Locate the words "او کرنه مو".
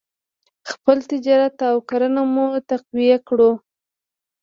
1.69-2.45